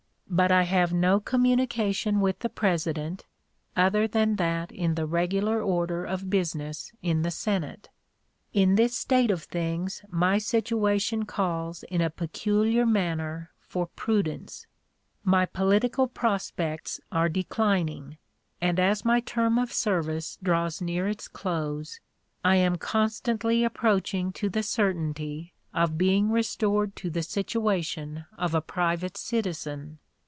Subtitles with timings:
[0.33, 3.25] But I have no communication with the President,
[3.75, 7.89] other than that in the regular order of business in the Senate.
[8.53, 14.67] In this state of things my situation calls in a peculiar manner for prudence;
[15.25, 18.17] my political prospects are declining,
[18.61, 21.99] and, as my term of service draws near its close,
[22.45, 28.61] I am constantly approaching to the certainty of being restored to the situation of a
[28.61, 29.97] private citizen.